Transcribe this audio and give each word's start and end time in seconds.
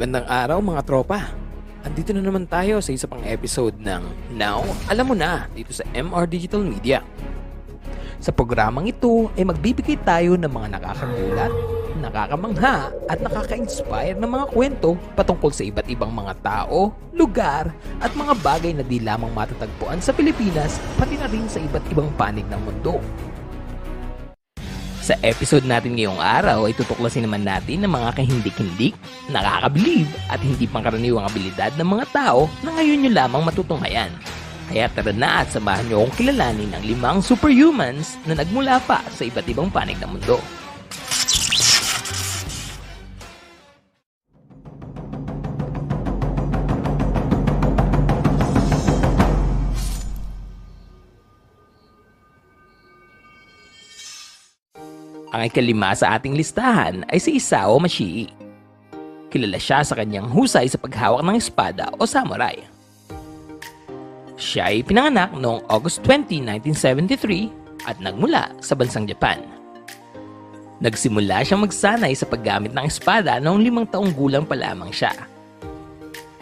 Magandang 0.00 0.32
araw 0.32 0.64
mga 0.64 0.82
tropa. 0.88 1.28
Andito 1.84 2.16
na 2.16 2.24
naman 2.24 2.48
tayo 2.48 2.80
sa 2.80 2.88
isa 2.88 3.04
pang 3.04 3.20
episode 3.20 3.76
ng 3.84 4.32
Now, 4.32 4.64
alam 4.88 5.04
mo 5.04 5.12
na 5.12 5.44
dito 5.52 5.76
sa 5.76 5.84
MR 5.92 6.24
Digital 6.24 6.64
Media. 6.64 7.04
Sa 8.16 8.32
programang 8.32 8.88
ito 8.88 9.28
ay 9.36 9.44
magbibigay 9.44 10.00
tayo 10.00 10.40
ng 10.40 10.48
mga 10.48 10.80
nakakagulat, 10.80 11.52
nakakamangha 12.00 12.96
at 13.12 13.20
nakaka-inspire 13.20 14.16
na 14.16 14.24
mga 14.24 14.48
kwento 14.48 14.96
patungkol 15.12 15.52
sa 15.52 15.68
iba't 15.68 15.84
ibang 15.92 16.16
mga 16.16 16.32
tao, 16.40 16.96
lugar 17.12 17.68
at 18.00 18.16
mga 18.16 18.40
bagay 18.40 18.72
na 18.72 18.80
di 18.80 19.04
lamang 19.04 19.36
matatagpuan 19.36 20.00
sa 20.00 20.16
Pilipinas 20.16 20.80
pati 20.96 21.20
na 21.20 21.28
rin 21.28 21.44
sa 21.44 21.60
iba't 21.60 21.84
ibang 21.92 22.08
panig 22.16 22.48
ng 22.48 22.60
mundo. 22.64 23.04
Sa 25.10 25.18
episode 25.26 25.66
natin 25.66 25.98
ngayong 25.98 26.22
araw 26.22 26.70
ay 26.70 26.74
tutuklasin 26.78 27.26
naman 27.26 27.42
natin 27.42 27.82
ng 27.82 27.90
mga 27.90 28.14
kahindik-hindik, 28.14 28.94
nakakabilib 29.26 30.06
at 30.30 30.38
hindi 30.38 30.70
pangkaraniwang 30.70 31.26
abilidad 31.26 31.74
ng 31.74 31.98
mga 31.98 32.14
tao 32.14 32.46
na 32.62 32.78
ngayon 32.78 33.02
nyo 33.02 33.10
lamang 33.18 33.42
matutunghayan. 33.42 34.14
Kaya 34.70 34.86
tara 34.94 35.10
na 35.10 35.42
at 35.42 35.50
samahan 35.50 35.90
nyo 35.90 36.06
akong 36.06 36.14
kilalanin 36.14 36.70
ang 36.70 36.84
limang 36.86 37.18
superhumans 37.26 38.22
na 38.22 38.38
nagmula 38.38 38.78
pa 38.86 39.02
sa 39.10 39.26
iba't 39.26 39.50
ibang 39.50 39.66
panig 39.66 39.98
ng 39.98 40.14
mundo. 40.14 40.38
Ang 55.30 55.46
ikalima 55.46 55.94
sa 55.94 56.18
ating 56.18 56.34
listahan 56.34 57.06
ay 57.06 57.22
si 57.22 57.38
Isao 57.38 57.78
Mashii. 57.78 58.26
Kilala 59.30 59.62
siya 59.62 59.86
sa 59.86 59.94
kanyang 59.94 60.26
husay 60.26 60.66
sa 60.66 60.74
paghawak 60.74 61.22
ng 61.22 61.38
espada 61.38 61.86
o 61.94 62.02
samurai. 62.02 62.58
Siya 64.34 64.74
ay 64.74 64.82
pinanganak 64.82 65.30
noong 65.38 65.62
August 65.70 66.02
20, 66.02 66.42
1973 66.66 67.86
at 67.86 68.02
nagmula 68.02 68.50
sa 68.58 68.74
bansang 68.74 69.06
Japan. 69.06 69.38
Nagsimula 70.82 71.46
siyang 71.46 71.62
magsanay 71.62 72.10
sa 72.18 72.26
paggamit 72.26 72.74
ng 72.74 72.90
espada 72.90 73.38
noong 73.38 73.62
limang 73.62 73.86
taong 73.86 74.10
gulang 74.10 74.42
pa 74.42 74.58
lamang 74.58 74.90
siya. 74.90 75.14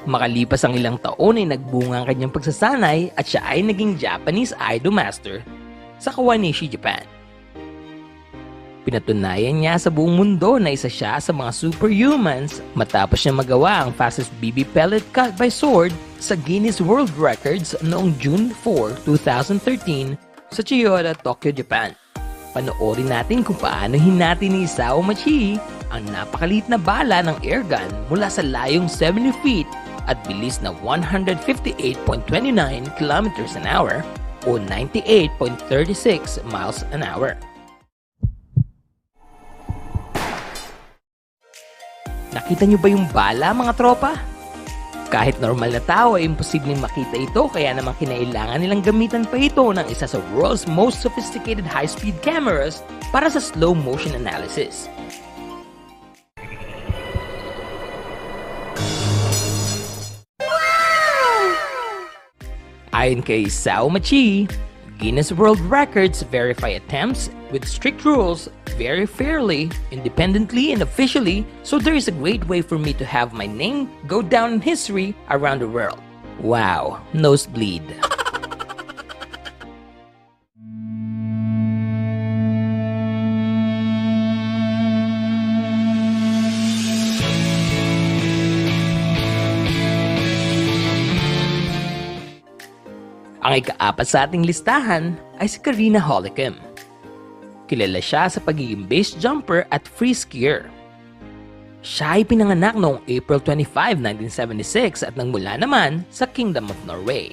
Makalipas 0.09 0.65
ang 0.65 0.73
ilang 0.73 0.97
taon 0.97 1.37
ay 1.37 1.45
nagbunga 1.45 2.01
ang 2.01 2.07
kanyang 2.09 2.33
pagsasanay 2.33 3.13
at 3.13 3.29
siya 3.29 3.45
ay 3.45 3.61
naging 3.61 4.01
Japanese 4.01 4.57
Aido 4.57 4.89
Master 4.89 5.45
sa 6.01 6.09
Kawanishi, 6.09 6.73
Japan. 6.73 7.18
Pinatunayan 8.89 9.61
niya 9.61 9.77
sa 9.77 9.93
buong 9.93 10.17
mundo 10.17 10.57
na 10.57 10.73
isa 10.73 10.89
siya 10.89 11.21
sa 11.21 11.29
mga 11.29 11.53
superhumans 11.53 12.65
matapos 12.73 13.21
niya 13.21 13.37
magawa 13.37 13.85
ang 13.85 13.93
fastest 13.93 14.33
BB 14.41 14.65
pellet 14.73 15.05
cut 15.13 15.37
by 15.37 15.53
sword 15.53 15.93
sa 16.17 16.33
Guinness 16.49 16.81
World 16.81 17.13
Records 17.21 17.77
noong 17.85 18.17
June 18.17 18.49
4, 18.65 19.05
2013 19.05 20.17
sa 20.49 20.65
Chiyoda, 20.65 21.13
Tokyo, 21.21 21.53
Japan. 21.53 21.93
Panoorin 22.57 23.13
natin 23.13 23.45
kung 23.45 23.61
paano 23.61 24.01
hinati 24.01 24.49
ni 24.49 24.65
Isao 24.65 25.05
Machi 25.05 25.61
ang 25.93 26.09
napakalit 26.09 26.65
na 26.73 26.81
bala 26.81 27.21
ng 27.29 27.45
airgun 27.45 27.93
mula 28.09 28.33
sa 28.33 28.41
layong 28.41 28.89
70 28.89 29.37
feet 29.45 29.69
at 30.09 30.17
bilis 30.25 30.65
na 30.65 30.73
158.29 30.81 32.09
km 32.97 33.27
an 33.53 33.67
hour 33.69 34.01
o 34.49 34.57
98.36 34.57 36.41
miles 36.49 36.89
an 36.97 37.05
hour. 37.05 37.37
Nakita 42.29 42.69
nyo 42.69 42.77
ba 42.77 42.89
yung 42.93 43.09
bala 43.09 43.57
mga 43.57 43.73
tropa? 43.77 44.21
Kahit 45.09 45.41
normal 45.41 45.73
na 45.73 45.81
tao 45.81 46.21
ay 46.21 46.29
imposibleng 46.29 46.85
makita 46.85 47.17
ito 47.17 47.49
kaya 47.49 47.73
naman 47.73 47.97
kinailangan 47.97 48.61
nilang 48.61 48.85
gamitan 48.85 49.25
pa 49.25 49.41
ito 49.41 49.65
ng 49.65 49.89
isa 49.89 50.05
sa 50.05 50.21
world's 50.37 50.69
most 50.69 51.01
sophisticated 51.01 51.65
high-speed 51.65 52.13
cameras 52.21 52.85
para 53.09 53.33
sa 53.33 53.41
slow 53.41 53.73
motion 53.73 54.13
analysis. 54.13 54.93
Ayon 62.93 63.25
kay 63.25 63.49
Sao 63.49 63.89
Machi, 63.89 64.45
Guinness 64.99 65.31
World 65.31 65.61
Records 65.61 66.23
verify 66.23 66.71
attempts 66.71 67.31
with 67.53 67.69
strict 67.69 68.05
rules 68.05 68.49
very 68.77 69.07
fairly, 69.07 69.71
independently, 69.93 70.73
and 70.73 70.83
officially, 70.83 71.47
so 71.63 71.79
there 71.79 71.95
is 71.95 72.09
a 72.09 72.13
great 72.13 72.45
way 72.49 72.63
for 72.63 72.79
me 72.79 72.93
to 72.95 73.05
have 73.05 73.33
my 73.33 73.47
name 73.47 73.89
go 74.09 74.23
down 74.23 74.55
in 74.55 74.61
history 74.61 75.15
around 75.31 75.61
the 75.61 75.69
world. 75.69 76.03
Wow, 76.41 77.01
nosebleed. 77.13 77.85
Ang 93.49 93.65
ikaapat 93.65 94.05
sa 94.05 94.29
ating 94.29 94.45
listahan 94.45 95.17
ay 95.41 95.49
si 95.49 95.57
Karina 95.57 95.97
Holikim. 95.97 96.61
Kilala 97.65 97.97
siya 97.97 98.29
sa 98.29 98.45
pagiging 98.45 98.85
base 98.85 99.17
jumper 99.17 99.65
at 99.73 99.89
free 99.89 100.13
skier. 100.13 100.69
Siya 101.81 102.21
ay 102.21 102.29
pinanganak 102.29 102.77
noong 102.77 103.01
April 103.09 103.41
25, 103.41 104.05
1976 104.05 105.01
at 105.01 105.17
nagmula 105.17 105.57
naman 105.57 106.05
sa 106.13 106.29
Kingdom 106.29 106.69
of 106.69 106.77
Norway. 106.85 107.33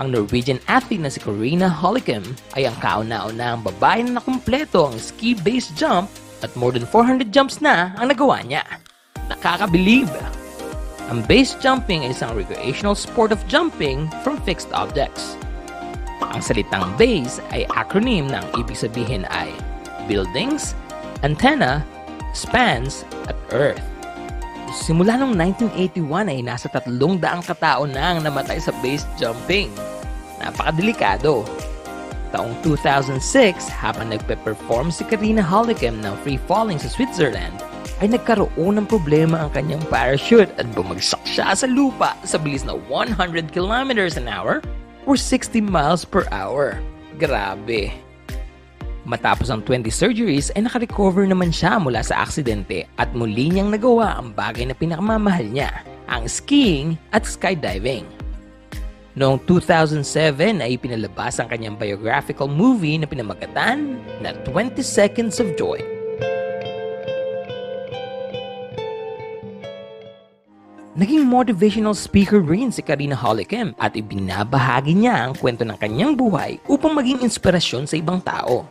Ang 0.00 0.16
Norwegian 0.16 0.56
athlete 0.72 1.04
na 1.04 1.12
si 1.12 1.20
Karina 1.20 1.68
Holikim 1.68 2.24
ay 2.56 2.64
ang 2.64 2.76
kauna-una 2.80 3.52
ang 3.52 3.60
babae 3.60 4.08
na 4.08 4.24
nakumpleto 4.24 4.88
ang 4.88 4.96
ski 4.96 5.36
base 5.36 5.68
jump 5.76 6.08
at 6.40 6.48
more 6.56 6.72
than 6.72 6.88
400 6.88 7.28
jumps 7.28 7.60
na 7.60 7.92
ang 8.00 8.08
nagawa 8.08 8.40
niya. 8.40 8.64
Nakakabilib! 9.28 10.08
Ang 11.12 11.20
base 11.28 11.60
jumping 11.60 12.08
ay 12.08 12.16
isang 12.16 12.32
recreational 12.32 12.96
sport 12.96 13.36
of 13.36 13.42
jumping 13.44 14.08
from 14.24 14.40
fixed 14.48 14.72
objects. 14.72 15.36
Ang 16.32 16.40
salitang 16.40 16.88
base 16.96 17.44
ay 17.52 17.68
acronym 17.76 18.32
na 18.32 18.40
ang 18.40 18.48
ibig 18.56 18.76
sabihin 18.80 19.28
ay 19.28 19.52
buildings, 20.08 20.72
antenna, 21.20 21.84
spans, 22.32 23.04
at 23.28 23.36
earth. 23.52 23.84
Simula 24.72 25.20
noong 25.20 25.36
1981 25.36 26.32
ay 26.32 26.40
nasa 26.40 26.72
tatlong 26.72 27.20
daang 27.20 27.44
katao 27.44 27.84
na 27.84 28.16
ang 28.16 28.24
namatay 28.24 28.56
sa 28.56 28.72
base 28.80 29.04
jumping. 29.20 29.68
Napakadelikado. 30.40 31.44
Taong 32.32 32.56
2006, 32.64 33.68
habang 33.68 34.08
nagpe-perform 34.08 34.88
si 34.88 35.04
Karina 35.04 35.44
Holikem 35.44 36.00
ng 36.00 36.16
free 36.24 36.40
falling 36.48 36.80
sa 36.80 36.88
Switzerland, 36.88 37.60
ay 38.00 38.08
nagkaroon 38.08 38.80
ng 38.80 38.88
problema 38.88 39.44
ang 39.44 39.52
kanyang 39.52 39.84
parachute 39.92 40.48
at 40.56 40.64
bumagsak 40.72 41.20
siya 41.28 41.52
sa 41.52 41.68
lupa 41.68 42.16
sa 42.24 42.40
bilis 42.40 42.64
na 42.64 42.80
100 42.88 43.52
kilometers 43.52 44.16
an 44.16 44.32
hour 44.32 44.64
or 45.06 45.18
60 45.18 45.60
miles 45.60 46.02
per 46.06 46.26
hour. 46.30 46.78
Grabe. 47.18 47.92
Matapos 49.02 49.50
ang 49.50 49.66
20 49.66 49.90
surgeries 49.90 50.54
ay 50.54 50.62
nakarecover 50.62 51.26
naman 51.26 51.50
siya 51.50 51.82
mula 51.82 52.06
sa 52.06 52.22
aksidente 52.22 52.86
at 53.02 53.10
muli 53.18 53.50
niyang 53.50 53.74
nagawa 53.74 54.14
ang 54.14 54.30
bagay 54.30 54.62
na 54.62 54.78
pinakamamahal 54.78 55.42
niya, 55.50 55.82
ang 56.06 56.30
skiing 56.30 56.94
at 57.10 57.26
skydiving. 57.26 58.06
Noong 59.12 59.42
2007 59.44 60.64
ay 60.64 60.80
pinalabas 60.80 61.36
ang 61.36 61.50
kanyang 61.50 61.76
biographical 61.76 62.48
movie 62.48 62.96
na 62.96 63.04
pinamagatan 63.04 64.00
na 64.24 64.32
20 64.48 64.80
Seconds 64.80 65.36
of 65.36 65.52
Joy. 65.58 65.91
Naging 71.02 71.26
motivational 71.26 71.98
speaker 71.98 72.38
rin 72.38 72.70
si 72.70 72.78
Karina 72.78 73.18
Holikem 73.18 73.74
at 73.82 73.98
ibinabahagi 73.98 74.94
niya 74.94 75.26
ang 75.26 75.34
kwento 75.34 75.66
ng 75.66 75.74
kanyang 75.74 76.14
buhay 76.14 76.62
upang 76.70 76.94
maging 76.94 77.26
inspirasyon 77.26 77.90
sa 77.90 77.98
ibang 77.98 78.22
tao. 78.22 78.62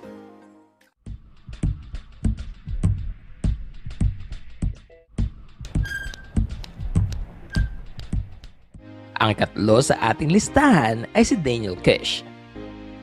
Ang 9.19 9.35
ikatlo 9.35 9.83
sa 9.83 9.99
ating 10.15 10.31
listahan 10.31 11.03
ay 11.11 11.27
si 11.27 11.35
Daniel 11.35 11.75
Kish. 11.83 12.23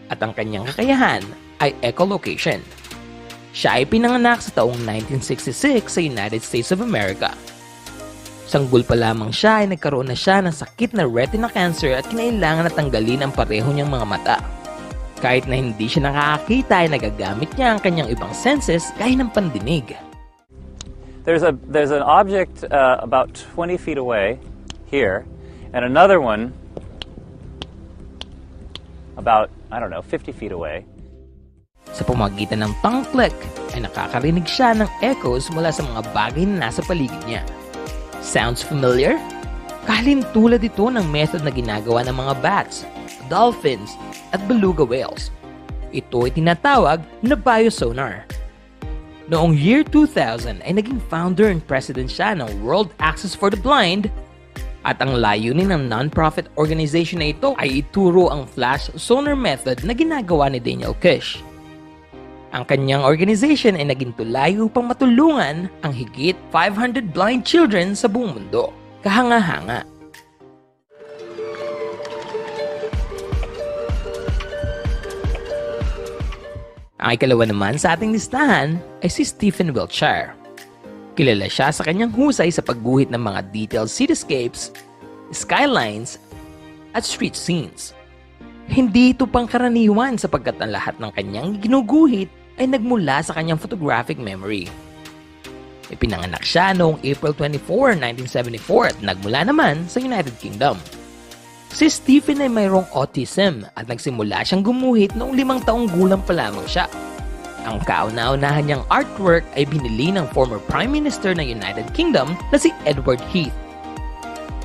At 0.08 0.24
ang 0.24 0.32
kanyang 0.32 0.72
kakayahan 0.72 1.20
ay 1.60 1.76
echolocation. 1.84 2.64
Siya 3.52 3.76
ay 3.76 3.84
pinanganak 3.84 4.40
sa 4.40 4.56
taong 4.56 4.80
1966 4.88 5.84
sa 5.84 6.00
United 6.00 6.40
States 6.40 6.72
of 6.72 6.80
America. 6.80 7.36
Sanggol 8.48 8.80
pa 8.80 8.96
lamang 8.96 9.28
siya 9.28 9.60
ay 9.60 9.76
nagkaroon 9.76 10.08
na 10.08 10.16
siya 10.16 10.40
ng 10.40 10.56
sakit 10.56 10.96
na 10.96 11.04
retina 11.04 11.52
cancer 11.52 11.92
at 11.92 12.08
kinailangan 12.08 12.64
na 12.64 12.72
tanggalin 12.72 13.22
ang 13.28 13.32
pareho 13.36 13.68
niyang 13.68 13.92
mga 13.92 14.06
mata. 14.08 14.36
Kahit 15.20 15.44
na 15.44 15.60
hindi 15.60 15.84
siya 15.84 16.08
nakakakita 16.08 16.74
ay 16.80 16.88
nagagamit 16.88 17.52
niya 17.60 17.76
ang 17.76 17.80
kanyang 17.84 18.08
ibang 18.08 18.32
senses 18.32 18.88
gaya 18.96 19.12
ng 19.20 19.28
pandinig. 19.36 19.92
there's 21.28 21.44
a 21.44 21.52
there's 21.68 21.92
an 21.92 22.00
object 22.00 22.64
uh, 22.72 22.96
about 23.04 23.28
20 23.52 23.76
feet 23.76 24.00
away 24.00 24.40
here, 24.88 25.28
and 25.76 25.84
another 25.84 26.24
one 26.24 26.56
about 29.20 29.52
I 29.68 29.76
don't 29.76 29.92
know 29.92 30.00
50 30.00 30.32
feet 30.32 30.56
away. 30.56 30.88
Sa 31.92 32.00
pamagitan 32.08 32.64
ng 32.64 32.72
tongue 32.80 33.04
click 33.12 33.36
ay 33.76 33.84
nakakarinig 33.84 34.48
siya 34.48 34.72
ng 34.72 34.88
echoes 35.04 35.52
mula 35.52 35.68
sa 35.68 35.84
mga 35.84 36.00
bagay 36.16 36.48
na 36.48 36.72
nasa 36.72 36.80
paligid 36.80 37.20
niya. 37.28 37.44
Sounds 38.28 38.60
familiar? 38.60 39.16
Kalin 39.88 40.20
tulad 40.36 40.60
ito 40.60 40.92
ng 40.92 41.00
method 41.08 41.48
na 41.48 41.48
ginagawa 41.48 42.04
ng 42.04 42.12
mga 42.12 42.34
bats, 42.44 42.84
dolphins, 43.32 43.96
at 44.36 44.44
beluga 44.44 44.84
whales. 44.84 45.32
Ito 45.96 46.28
ay 46.28 46.36
tinatawag 46.36 47.00
na 47.24 47.32
biosonar. 47.32 48.28
Noong 49.32 49.56
year 49.56 49.80
2000 49.80 50.60
ay 50.60 50.72
naging 50.76 51.00
founder 51.08 51.48
and 51.48 51.64
president 51.64 52.12
siya 52.12 52.36
ng 52.36 52.52
World 52.60 52.92
Access 53.00 53.32
for 53.32 53.48
the 53.48 53.56
Blind 53.56 54.12
at 54.84 55.00
ang 55.00 55.16
layunin 55.16 55.72
ng 55.72 55.88
non-profit 55.88 56.52
organization 56.60 57.24
na 57.24 57.32
ito 57.32 57.56
ay 57.56 57.80
ituro 57.80 58.28
ang 58.28 58.44
flash 58.44 58.92
sonar 59.00 59.40
method 59.40 59.80
na 59.88 59.96
ginagawa 59.96 60.52
ni 60.52 60.60
Daniel 60.60 60.92
Kish. 61.00 61.40
Ang 62.48 62.64
kanyang 62.64 63.04
organization 63.04 63.76
ay 63.76 63.92
naging 63.92 64.16
tulay 64.16 64.56
upang 64.56 64.88
matulungan 64.88 65.68
ang 65.84 65.92
higit 65.92 66.32
500 66.48 67.12
blind 67.12 67.44
children 67.44 67.92
sa 67.92 68.08
buong 68.08 68.32
mundo. 68.32 68.72
Kahanga-hanga. 69.04 69.84
Ang 76.98 77.10
ikalawa 77.14 77.44
naman 77.44 77.76
sa 77.76 77.94
ating 77.94 78.16
listahan 78.16 78.80
ay 79.04 79.10
si 79.12 79.28
Stephen 79.28 79.76
Wiltshire. 79.76 80.32
Kilala 81.20 81.52
siya 81.52 81.68
sa 81.68 81.84
kanyang 81.84 82.16
husay 82.16 82.48
sa 82.48 82.64
pagguhit 82.64 83.12
ng 83.12 83.20
mga 83.20 83.40
detailed 83.52 83.92
cityscapes, 83.92 84.72
skylines, 85.36 86.16
at 86.96 87.04
street 87.04 87.36
scenes. 87.36 87.92
Hindi 88.68 89.12
ito 89.12 89.28
pangkaraniwan 89.28 90.16
sapagkat 90.16 90.56
ang 90.64 90.72
lahat 90.72 90.96
ng 90.96 91.12
kanyang 91.12 91.60
ginuguhit 91.60 92.37
ay 92.58 92.66
nagmula 92.66 93.22
sa 93.22 93.34
kanyang 93.38 93.58
photographic 93.58 94.18
memory. 94.20 94.68
Ipinanganak 95.88 96.44
siya 96.44 96.76
noong 96.76 97.00
April 97.00 97.32
24, 97.32 97.96
1974 98.28 98.92
at 98.92 98.98
nagmula 99.00 99.40
naman 99.48 99.88
sa 99.88 100.02
United 100.02 100.36
Kingdom. 100.36 100.76
Si 101.72 101.88
Stephen 101.88 102.44
ay 102.44 102.48
mayroong 102.52 102.88
autism 102.96 103.64
at 103.76 103.88
nagsimula 103.88 104.44
siyang 104.44 104.64
gumuhit 104.64 105.12
noong 105.16 105.36
limang 105.36 105.60
taong 105.64 105.88
gulang 105.88 106.20
pa 106.24 106.32
lamang 106.36 106.64
siya. 106.68 106.88
Ang 107.68 107.84
kauna-unahan 107.84 108.64
niyang 108.64 108.84
artwork 108.88 109.44
ay 109.52 109.68
binili 109.68 110.08
ng 110.08 110.24
former 110.32 110.56
Prime 110.68 110.88
Minister 110.88 111.36
ng 111.36 111.44
United 111.44 111.84
Kingdom 111.92 112.32
na 112.48 112.56
si 112.56 112.72
Edward 112.88 113.20
Heath. 113.28 113.52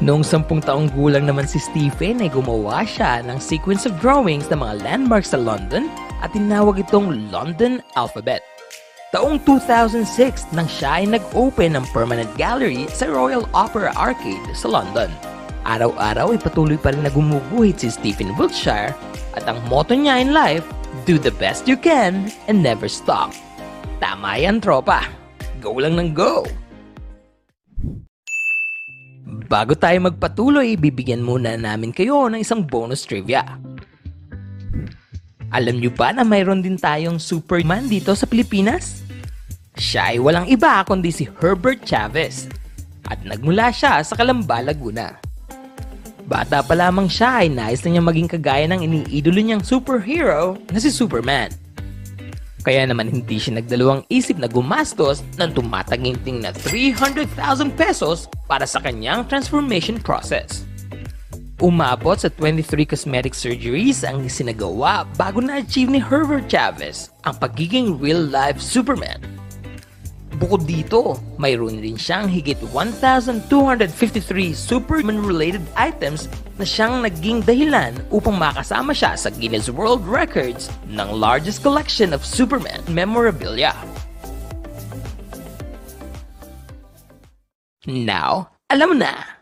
Noong 0.04 0.24
sampung 0.24 0.64
taong 0.64 0.92
gulang 0.96 1.28
naman 1.28 1.48
si 1.48 1.60
Stephen 1.60 2.24
ay 2.24 2.32
gumawa 2.32 2.88
siya 2.88 3.24
ng 3.24 3.40
sequence 3.40 3.84
of 3.88 3.96
drawings 4.00 4.48
ng 4.52 4.60
mga 4.60 4.84
landmarks 4.84 5.36
sa 5.36 5.40
London 5.40 5.92
at 6.24 6.32
tinawag 6.32 6.80
itong 6.80 7.30
London 7.30 7.84
Alphabet. 8.00 8.40
Taong 9.14 9.38
2006 9.46 10.50
nang 10.58 10.66
siya 10.66 11.04
ay 11.04 11.06
nag-open 11.06 11.78
ng 11.78 11.86
permanent 11.94 12.32
gallery 12.34 12.90
sa 12.90 13.06
Royal 13.06 13.46
Opera 13.54 13.94
Arcade 13.94 14.42
sa 14.58 14.72
London. 14.72 15.12
Araw-araw 15.70 16.34
ay 16.34 16.42
patuloy 16.42 16.82
pa 16.82 16.96
rin 16.96 17.06
na 17.06 17.14
gumuguhit 17.14 17.84
si 17.84 17.94
Stephen 17.94 18.34
Wiltshire 18.40 18.96
at 19.38 19.46
ang 19.46 19.62
motto 19.70 19.94
niya 19.94 20.18
in 20.18 20.34
life, 20.34 20.66
do 21.06 21.22
the 21.22 21.32
best 21.38 21.70
you 21.70 21.78
can 21.78 22.32
and 22.50 22.66
never 22.66 22.90
stop. 22.90 23.30
Tama 24.02 24.42
yan 24.42 24.58
tropa, 24.64 25.06
go 25.62 25.78
lang 25.78 25.94
ng 26.00 26.16
go! 26.18 26.42
Bago 29.46 29.78
tayo 29.78 30.10
magpatuloy, 30.10 30.74
bibigyan 30.74 31.22
muna 31.22 31.54
namin 31.54 31.94
kayo 31.94 32.26
ng 32.26 32.42
isang 32.42 32.66
bonus 32.66 33.06
trivia. 33.06 33.46
Alam 35.54 35.78
niyo 35.78 35.94
ba 35.94 36.10
na 36.10 36.26
mayroon 36.26 36.66
din 36.66 36.82
tayong 36.82 37.22
Superman 37.22 37.86
dito 37.86 38.10
sa 38.18 38.26
Pilipinas? 38.26 39.06
Siya 39.78 40.10
ay 40.10 40.18
walang 40.18 40.50
iba 40.50 40.82
kundi 40.82 41.14
si 41.14 41.30
Herbert 41.30 41.86
Chavez 41.86 42.50
at 43.06 43.22
nagmula 43.22 43.70
siya 43.70 44.02
sa 44.02 44.18
Calamba, 44.18 44.66
Laguna. 44.66 45.14
Bata 46.26 46.66
pa 46.66 46.74
lamang 46.74 47.06
siya 47.06 47.46
ay 47.46 47.54
nais 47.54 47.86
na 47.86 47.94
niya 47.94 48.02
maging 48.02 48.34
kagaya 48.34 48.66
ng 48.66 48.82
iniidolo 48.82 49.38
niyang 49.46 49.62
superhero 49.62 50.58
na 50.74 50.82
si 50.82 50.90
Superman. 50.90 51.54
Kaya 52.66 52.90
naman 52.90 53.14
hindi 53.14 53.38
siya 53.38 53.62
nagdalawang 53.62 54.10
isip 54.10 54.42
na 54.42 54.50
gumastos 54.50 55.22
ng 55.38 55.54
tumataginting 55.54 56.42
na 56.42 56.50
300,000 56.50 57.30
pesos 57.78 58.26
para 58.50 58.66
sa 58.66 58.82
kanyang 58.82 59.30
transformation 59.30 60.02
process. 60.02 60.66
Umabot 61.62 62.18
sa 62.18 62.34
23 62.34 62.82
cosmetic 62.82 63.38
surgeries 63.38 64.02
ang 64.02 64.26
sinagawa 64.26 65.06
bago 65.14 65.38
na-achieve 65.38 65.86
ni 65.86 66.02
Herbert 66.02 66.50
Chavez 66.50 67.14
ang 67.30 67.38
pagiging 67.38 68.02
real-life 68.02 68.58
Superman. 68.58 69.22
Bukod 70.42 70.66
dito, 70.66 71.22
mayroon 71.38 71.78
din 71.78 71.94
siyang 71.94 72.26
higit 72.26 72.58
1,253 72.74 73.46
Superman-related 74.50 75.62
items 75.78 76.26
na 76.58 76.66
siyang 76.66 77.06
naging 77.06 77.46
dahilan 77.46 77.94
upang 78.10 78.34
makasama 78.34 78.90
siya 78.90 79.14
sa 79.14 79.30
Guinness 79.30 79.70
World 79.70 80.02
Records 80.10 80.74
ng 80.90 81.06
largest 81.14 81.62
collection 81.62 82.18
of 82.18 82.26
Superman 82.26 82.82
memorabilia. 82.90 83.78
Now, 87.86 88.50
alam 88.74 88.98
na! 88.98 89.33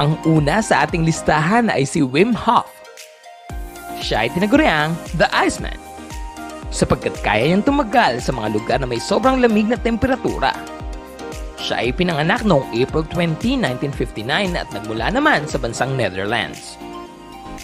Ang 0.00 0.16
una 0.24 0.64
sa 0.64 0.88
ating 0.88 1.04
listahan 1.04 1.68
ay 1.68 1.84
si 1.84 2.00
Wim 2.00 2.32
Hof. 2.32 2.64
Siya 4.00 4.24
ay 4.24 4.32
tinaguriang 4.32 4.96
The 5.20 5.28
Iceman 5.36 5.76
sapagkat 6.72 7.12
kaya 7.20 7.52
niyang 7.52 7.62
tumagal 7.68 8.24
sa 8.24 8.32
mga 8.32 8.48
lugar 8.56 8.78
na 8.80 8.88
may 8.88 8.96
sobrang 8.96 9.44
lamig 9.44 9.68
na 9.68 9.76
temperatura. 9.76 10.56
Siya 11.60 11.84
ay 11.84 11.92
pinanganak 11.92 12.42
noong 12.42 12.72
April 12.72 13.04
20, 13.12 13.60
1959 13.92 14.56
at 14.56 14.66
nagmula 14.72 15.12
naman 15.12 15.44
sa 15.44 15.60
bansang 15.60 15.94
Netherlands. 15.94 16.80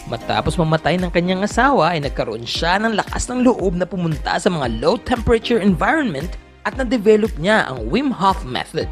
Matapos 0.07 0.61
mamatay 0.61 1.01
ng 1.01 1.11
kanyang 1.11 1.49
asawa 1.49 1.97
ay 1.97 2.05
nagkaroon 2.05 2.45
siya 2.45 2.79
ng 2.79 2.95
lakas 2.95 3.27
ng 3.33 3.43
loob 3.43 3.75
na 3.75 3.89
pumunta 3.89 4.37
sa 4.37 4.53
mga 4.53 4.79
low 4.79 5.01
temperature 5.01 5.59
environment 5.59 6.37
at 6.69 6.77
na-develop 6.77 7.33
niya 7.41 7.67
ang 7.73 7.89
Wim 7.89 8.13
Hof 8.13 8.45
Method 8.45 8.87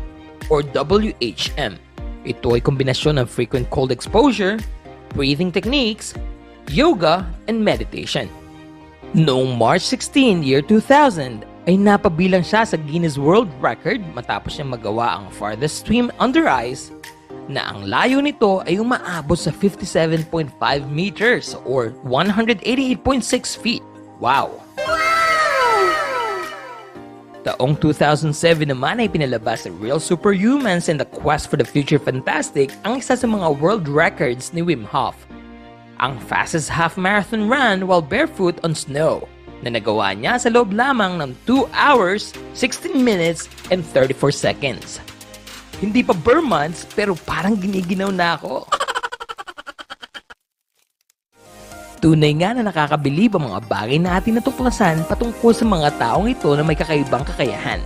or 0.49 0.65
WHM. 0.65 1.86
Ito 2.27 2.59
ay 2.59 2.61
kombinasyon 2.61 3.23
ng 3.23 3.29
frequent 3.31 3.71
cold 3.71 3.95
exposure, 3.95 4.59
breathing 5.15 5.55
techniques, 5.55 6.13
yoga, 6.69 7.23
and 7.47 7.63
meditation. 7.63 8.27
Noong 9.15 9.55
March 9.55 9.87
16, 9.87 10.43
year 10.43 10.61
2000, 10.61 11.47
ay 11.71 11.75
napabilang 11.79 12.43
siya 12.43 12.67
sa 12.67 12.79
Guinness 12.91 13.19
World 13.19 13.51
Record 13.63 14.03
matapos 14.15 14.59
niya 14.59 14.67
magawa 14.67 15.23
ang 15.23 15.31
farthest 15.31 15.87
swim 15.87 16.11
under 16.19 16.47
ice 16.51 16.91
na 17.47 17.71
ang 17.71 17.87
layo 17.87 18.19
nito 18.19 18.63
ay 18.67 18.83
umaabot 18.83 19.39
sa 19.39 19.55
57.5 19.55 20.51
meters 20.91 21.55
or 21.63 21.95
188.6 22.03 23.23
feet. 23.55 23.83
Wow! 24.19 24.66
Taong 27.47 27.79
2007 27.79 28.67
naman 28.67 28.99
ay 28.99 29.07
pinalabas 29.07 29.63
sa 29.63 29.71
Real 29.79 30.03
Superhumans 30.03 30.91
and 30.91 30.99
the 30.99 31.07
Quest 31.07 31.47
for 31.47 31.55
the 31.55 31.63
Future 31.63 32.03
Fantastic 32.03 32.75
ang 32.83 32.99
isa 32.99 33.15
sa 33.15 33.23
mga 33.23 33.63
world 33.63 33.87
records 33.87 34.51
ni 34.51 34.67
Wim 34.67 34.83
Hof. 34.83 35.15
Ang 36.03 36.19
fastest 36.27 36.67
half 36.67 36.99
marathon 36.99 37.47
run 37.47 37.87
while 37.87 38.03
barefoot 38.03 38.59
on 38.67 38.75
snow 38.75 39.31
na 39.63 39.71
nagawa 39.71 40.11
niya 40.19 40.43
sa 40.43 40.51
loob 40.51 40.75
lamang 40.75 41.23
ng 41.23 41.31
2 41.47 41.71
hours, 41.71 42.35
16 42.59 42.99
minutes, 42.99 43.47
and 43.71 43.87
34 43.95 44.35
seconds. 44.35 44.99
Hindi 45.79 46.03
pa 46.03 46.19
bare 46.19 46.43
months 46.43 46.83
pero 46.99 47.15
parang 47.15 47.55
giniginaw 47.55 48.11
na 48.11 48.35
ako. 48.43 48.67
Tunay 52.07 52.39
nga 52.39 52.55
na 52.55 52.63
nakakabilib 52.63 53.35
ang 53.35 53.51
mga 53.51 53.67
bagay 53.67 53.99
na 53.99 54.15
ating 54.15 54.39
natuklasan 54.39 55.03
patungkol 55.11 55.51
sa 55.51 55.67
mga 55.67 55.91
taong 55.99 56.31
ito 56.31 56.55
na 56.55 56.63
may 56.63 56.79
kakaibang 56.79 57.27
kakayahan. 57.27 57.83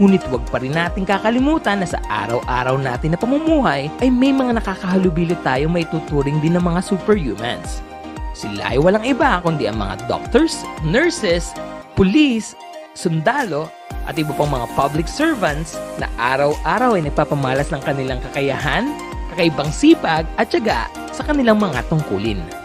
Ngunit 0.00 0.24
huwag 0.32 0.48
pa 0.48 0.56
rin 0.56 0.72
natin 0.72 1.04
kakalimutan 1.04 1.84
na 1.84 1.88
sa 1.92 2.00
araw-araw 2.08 2.80
natin 2.80 3.12
na 3.12 3.20
pamumuhay 3.20 3.92
ay 4.00 4.08
may 4.08 4.32
mga 4.32 4.56
nakakahalubilo 4.56 5.36
tayo 5.44 5.68
may 5.68 5.84
tuturing 5.92 6.40
din 6.40 6.56
ng 6.56 6.64
mga 6.64 6.80
superhumans. 6.80 7.84
Sila 8.32 8.72
ay 8.72 8.80
walang 8.80 9.04
iba 9.04 9.44
kundi 9.44 9.68
ang 9.68 9.76
mga 9.76 10.08
doctors, 10.08 10.64
nurses, 10.80 11.52
police, 11.92 12.56
sundalo, 12.96 13.68
at 14.08 14.16
iba 14.16 14.32
pang 14.32 14.48
mga 14.48 14.72
public 14.72 15.04
servants 15.04 15.76
na 16.00 16.08
araw-araw 16.16 16.96
ay 16.96 17.04
nagpapamalas 17.12 17.68
ng 17.76 17.82
kanilang 17.84 18.24
kakayahan, 18.32 18.88
kakaibang 19.36 19.68
sipag 19.68 20.24
at 20.40 20.48
tiyaga 20.48 20.88
sa 21.12 21.20
kanilang 21.28 21.60
mga 21.60 21.84
tungkulin. 21.92 22.61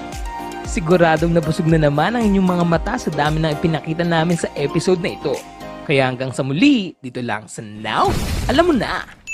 Siguradong 0.78 1.34
nabusog 1.34 1.66
na 1.66 1.90
naman 1.90 2.14
ang 2.14 2.22
inyong 2.22 2.54
mga 2.54 2.66
mata 2.70 2.94
sa 3.02 3.10
dami 3.10 3.42
ng 3.42 3.50
ipinakita 3.50 4.06
namin 4.06 4.38
sa 4.38 4.46
episode 4.54 5.02
na 5.02 5.18
ito. 5.18 5.34
Kaya 5.90 6.06
hanggang 6.06 6.30
sa 6.30 6.46
muli, 6.46 6.94
dito 7.02 7.18
lang 7.18 7.50
sa 7.50 7.66
Now, 7.66 8.14
alam 8.46 8.70
mo 8.70 8.78
na! 8.78 9.27